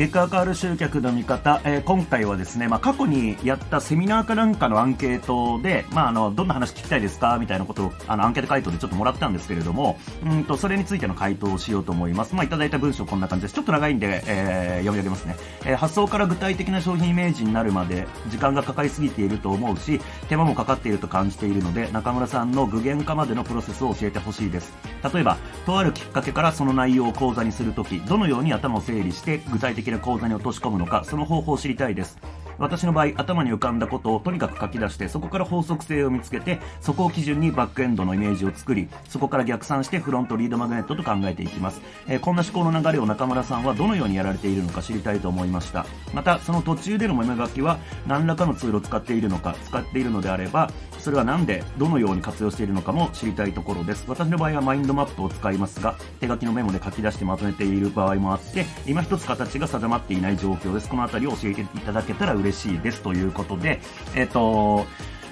[0.00, 7.36] 結果が変わる集客の見方、えー、今回はですね、まあ、過去にやったセミナーかなんかのアンケートで、まあ、あのどんな話聞きたいですか？
[7.38, 13.54] みたいなことをあのアンケート回答でちょっともらったんですけれどもうんとそれについての回答をしようと思います、まあ、いただいた文章こんな感じです。
[13.54, 15.36] ちょっと長いんで、えー、読み上げますね、
[15.66, 24.72] えー、発想から具体的な商品イメージになるまで時間がかかりすぎていると思うし手間もかかっていると感じているので中村さんの具現化までのプロセスを教えてほしいです。
[25.12, 25.36] 例えば
[25.66, 32.18] とあるきっかけからその内容を講座にするときどのように頭を整理して具体的な口座に落とし込むのかその方法を知りたいです。
[32.60, 45.86] 私の場合頭に浮かんだことをとにかく書き出してそこから法則性を見つけてそこを基準にバックエンドのイメージを作りそこから逆算してフロントリードマグネットと考えていきます、えー、こんな思考の流れを中村さんはどのようにやられているのか知りたいと思いました。
[46.12, 54.04] またその途中でのメモ書きは何らかのツールを使っているのか使っているのであればそれは何でどのように活用しているのかも知りたいところです。
[54.08, 60.88] 私の場合はマインドマップを使いますが手書きのメモで書き出してまとめている場合もあって今一つ形が定まっていない状況です。
[60.88, 63.80] この辺りを教えていただけたら嬉しいですということで、
[64.14, 64.86] えっ、と、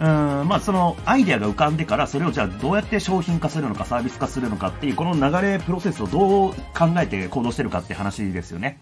[0.00, 0.06] うん
[0.48, 8.78] まあ、そのアイデアが浮かんでからそれをじゃあどうやって商品化するのかサービス化するのかっていうこの流れプロセスをどう考えて行動してるかって話ですよね。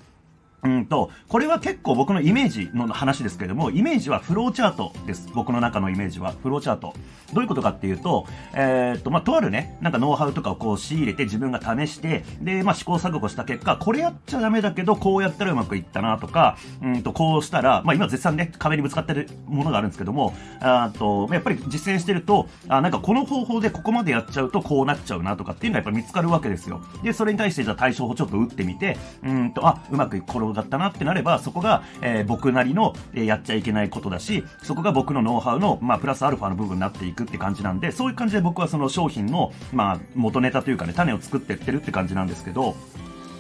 [0.64, 5.28] うんと、これは結構僕のイメージの話ですけれども、イメージはフローチャートです。
[5.34, 6.94] 僕の中のイメージはフローチャート。
[7.32, 26.80] どういうことかっていうと、えー、っと、まあ、とあるね、なんかノウハウとかをこう仕入れて自分が試して、で、まあ、試行錯誤した結果、これやっちゃダメだけど、こうやったらうまくいったなとか、うんと、こうしたら、まあ、今絶賛ね、壁にぶつかってるものがあるんですけども、あと、やっぱり実践してると、あ、なんかこの方法でここまでやっちゃうとこうなっちゃうなとかっていうのがやっぱり見つかるわけですよ。
[27.02, 42.74] で、それに対してじゃあ対処法ちょっと打ってみて、うんと、あ、うまくい転がったなってなれば、ば、そこが、えー、僕なりの、えー、やっちゃいけないことだし、そこが僕のノウハウの、まあ、プラスアルファの部分になっていくって感じなんで、そういう感じで僕はその商品の、まあ、元ネタというかね、種を作ってってるって感じなんですけど、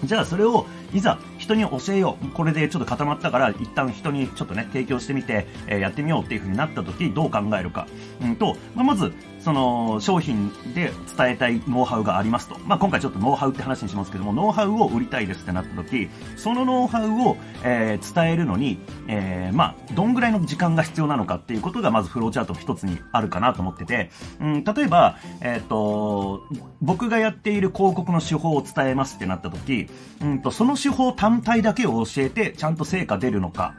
[0.04, 0.64] じゃあそれを
[0.94, 2.28] いざ人に教えよう。
[2.30, 7.88] これでちょっと固まったから一旦人にちょっとね、提供してみて、えー、やってみようっていう風になった時どう考えるか。
[8.22, 12.58] うんと、まあ、まず、その商品で伝えたいノウハウがありますと。
[12.66, 24.10] まあ、今回ちょっとノウハウって話にしますけども、ノウハウを売りたいですってなった時、そのノウハウを、えー、伝えるのに、えー、まあ、どんぐらいの時間が必要なのかっていうことがまずフローチャートの一つにあるかなと思ってて、
[24.40, 26.42] うん、例えば、えっ、と、
[26.80, 29.88] 僕がやっている広告の手法を伝えますってなった時、
[30.20, 33.74] うんと、その手法単体だけを教えてちゃんと成果出るのか、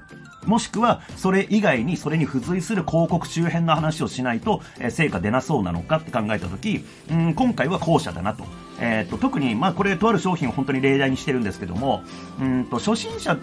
[0.50, 8.44] もしくはそれ以外にそれに付随する広告周辺の話をしないと、え成果出なそうなのかって考えた時、うん、今回は後者だなと。
[8.82, 12.02] えーと、特に、まあ、これとある商品を本当に例題にしてるんですけども
[12.40, 13.38] うんと初心者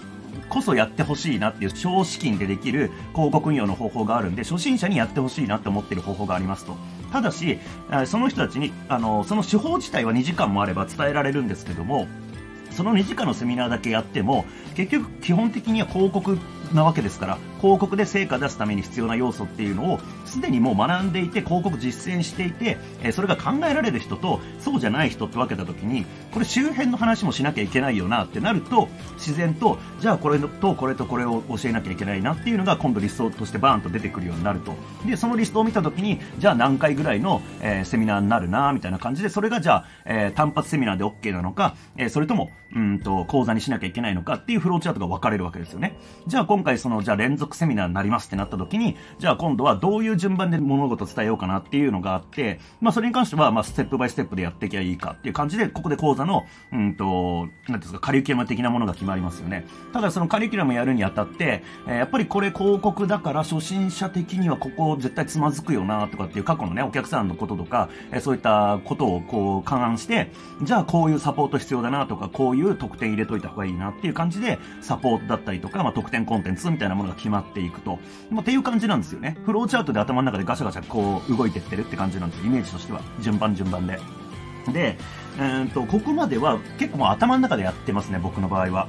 [0.48, 6.76] こそやってほしいなっていう少資金でできる広告運用の方法があるんで初心者にやってほしいなって思ってる方法がありますと
[7.12, 7.58] ただし
[8.06, 12.06] その人たちにあのその手法自体は2時間もあれば伝えられるんですけども
[12.76, 14.44] その2時間のセミナーだけやっても
[14.74, 16.38] 結局基本的には広告
[16.74, 34.74] なわけですから広告で成果出すために必要な要素っていうのをすでにもう学んでいて広告実践していて、えそれが考えられる人とそうじゃない人って分けた時にこれ周辺の話もしなきゃいけないよなってなると自然とじゃあこれとこれとこれを教えなきゃいけないなっていうのが今度リストとしてバーンと出てくるようになると。
[35.06, 45.96] でそのリストを見た時にじゃあ何回ぐらいの、え、セミナーになるなみたいな感じでそれがじゃあ、え、単発セミナーで OK なのか、え、それともうんと講座にしなきゃいけないのかっていうフローチャートが分かれるわけですよね。
[46.26, 59.66] じゃあ今回そのじゃあ連続セミナーになりますってなった時にじゃあ今度はどういう順番で物事を伝えようかなっていうのがあって、まあそれに関しては、まあステップバイステップでやっていけばいいかっていう感じで、ここで講座の、うんと、なんですか、カリキュラム的なものが決まりますよね。
[59.92, 70.30] ただそのカリキュラムやるにあたって、えー、やっぱりこれ広告だから初心者的にはここ絶対つまずくよなとかっていう過去のね、お客さんのこととか、えー、そういったことをこう勘案して、
[70.62, 77.98] じゃあこういうサポート必要だなとか、こういう特典入れといた方がいいなっていう感じで、サポートだったりとか、まあ特典コンテンツみたいなものが決まっていくと。
[78.30, 79.36] まあ、っていう感じなんですよね。
[79.44, 83.00] フローチャートで頭の中でガシャガシャこう動いてってるって感じなんですイメージとしては。
[83.20, 83.98] 順番順番で。
[84.72, 84.98] で、
[85.38, 88.88] えーと、ここまでは結構もう頭の中でやってますね僕の場合は。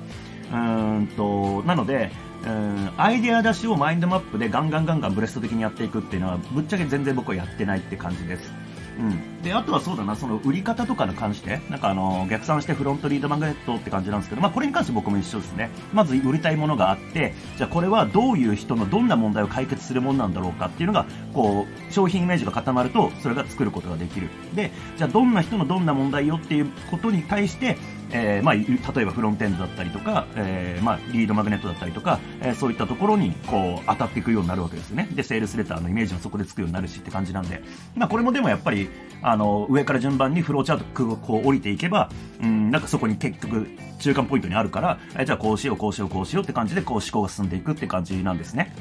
[0.52, 2.10] うんとなので
[2.46, 8.52] うんアイデア出しをマインドマップでガンガンガンガンブレスト的にやっていくっていうのはぶっちゃけ全然僕はやってないって感じです。
[9.00, 27.78] うん、であとはそうだな、その売り方とかに関して、なんかあの逆算してフロントリードマグネットって感じなんですけど、まあ、これに関して僕も一緒ですね、まず売りたいものがあって、じゃあこれはどういう人のどんな問題を解決するものなんだろうかっていうのが、こう商品イメージが固まると、それが作ることができる、でじゃあどんな人のどんな問題よっていうことに対して、
[28.12, 35.10] えー、まあ、例えばフロントエンドだったりとか、えー、まあ、リードマグネットだったりとか、えー、そういったところに、こう、当たっていくようになるわけですよね。
[35.12, 37.62] で、セールスレターのイメージもそこでつくようになるしって感じなんで、
[37.96, 38.90] まあ、これもでもやっぱり、
[39.22, 42.10] あの、上から順番にフローチャートこう降りていけば、
[42.42, 43.68] うん、なんかそこに結局、
[44.00, 48.74] 中間ポイントにあるから、えじゃあこうしよう、こうしよう、こうしようって感じで、こう思考が進んでいくって感じなんですね。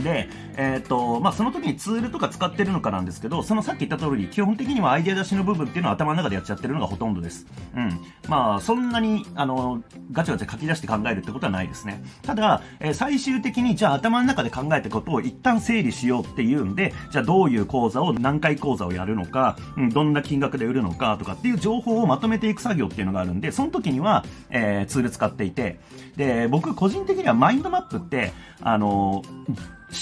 [0.00, 7.46] で、えっ、ー、と、まあ、その時にツールとか使ってるのかなんですけど、そのさっき言った通り、基本的にはアイデア出しの部分っていうのは頭の中でやっちゃってるのがほとんどです。
[7.76, 8.00] うん。
[8.28, 12.02] まあ、そんなに、あの、ガチャガチャ書き出して考えるってことはないですね。
[12.22, 25.78] ただ、えー、最終的に、じゃあ頭の中で考えたことを一旦整理しようっていうんで、じゃあどういう講座を、何回講座をやるのか、うん、どんな金額で売るのかとかっていう情報をまとめていく作業っていうのがあるんで、その時には、えー、ツール使っていて、
[26.16, 29.22] で、僕個人的にはマインドマップって、あの、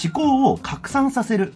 [0.03, 1.53] 思考を拡散させる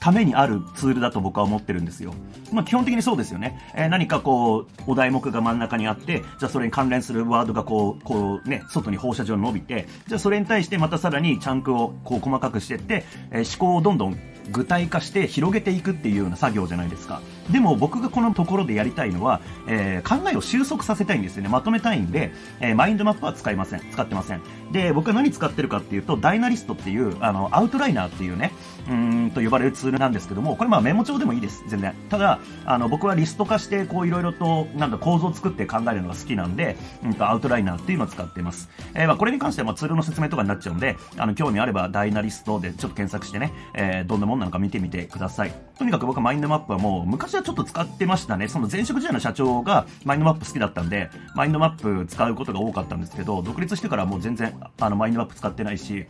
[0.00, 2.14] ためにあるツールだと僕は思ってるんですよ。
[2.52, 3.60] まあ基本的にそうですよね。
[3.74, 14.18] えー、何かこう、お題目が真ん中にあって、じゃあそれに関連するワードがこう、こうね、外に放射状に伸びて、じゃあそれに対してまたさらにチャンクをこう細かくしていって、えー、思考をどんどん
[14.50, 17.20] 具体化して広げていくっていうような作業じゃないですか。
[17.50, 21.48] でも僕がこのところでやりたいのは、えー、考えを収束させたいんですよね。
[21.48, 23.80] まとめたいんで、えー、マインドマップは使いません。
[23.90, 24.42] 使ってません。
[24.72, 28.52] で、僕は何使ってるかっていうと、ダイナリストっていう、あの、アウトライナーっていうね、
[28.88, 31.64] うんと呼ばれるツールなんですけども、これまあメモ帳でもいいです。
[31.68, 31.94] 全然。
[32.08, 38.68] ただ、あの、僕はリスト化して、こういろいろと、なんだ、構造を作って考えるのが好きなんで、うんと、アウトライナーっていうのを使ってます。
[38.94, 45.52] えー、まあこれに関してはまあツールの説明とかになっちゃうんで、あの、興味あればダイナリストでちょっと検索してね、え、どんなもんなのか見てみてください。
[45.78, 48.48] とにかく僕はマインドマップはもう、昔はちょっと使ってましたね。
[48.48, 56.06] その前職時代の社長がマインドマップ好きだったんで、マインドマップ使うことが多かったんですけど、独立してからもう全然、あの、マインドマップ使ってないし、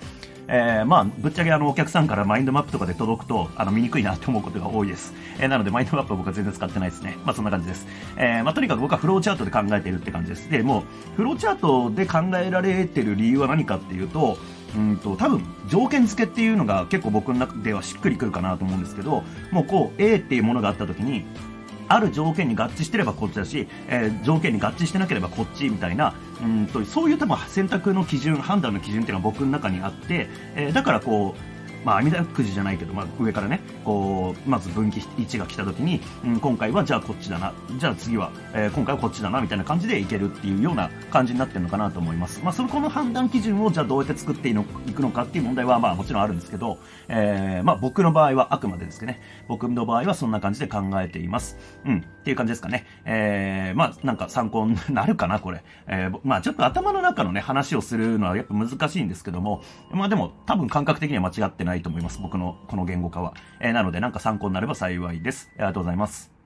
[0.53, 5.15] えー、まあ、ぶっちゃけあの、お客さんからマインドマップとかで届くと、あの、見にくいなって思うことが多いです。
[5.39, 7.17] えー、なので、マインドマップは僕は全然使ってないですね。
[7.25, 7.87] まあ、そんな感じです。
[8.17, 10.51] えー、まあ、とにかく僕はフローチャートで考えているって感じです。
[10.51, 10.83] で、もう、
[11.17, 14.39] フローチャートで考えられてる理由は何かっていうと、
[14.77, 21.25] うんと、多分、条件付けっていうのが結構僕の中ではしっくりくるかなと思うんですけど、もうこう、A っていうものがあった時に、
[21.89, 42.41] ある条件に合致してればこっちだし、えー、条件に合致してなければこっちみたいな、うんと、そういう多分選択の基準、判断の基準っていうのは僕の中にあって、えー、だからこう、まあ、網だくじじゃないけど、まあ、上からね、こう、まず分岐1が来た時に、うん、今回はじゃあこっちだな、じゃあ次は、えー、今回はこっちだな、みたいな感じでいけるっていうような感じになってるのかなと思います。
[42.43, 46.79] まあ、その、この判断基準をじゃあどうやって作っていくのかっていう問題は、まあ、もちろんあるんですけど、
[47.09, 51.57] えー、まあ、僕の場合は、あくまでですけどね、僕の場合はそんな感じで考えています。
[51.87, 52.87] うん、っていう感じですかね。
[53.05, 55.63] えー、まあ、なんか参考になるかな、これ。
[55.87, 62.21] えー、まあ、ちょっと頭の中のね、話をするのはやっぱ難しいんですけども、まあでも、多分感覚的には間違ってないないと思います。
[62.21, 63.35] 僕のこの言語化は。
[63.61, 65.51] えー、なのでなんか参考になれば幸いです。
[65.55, 66.40] ありがとうございます。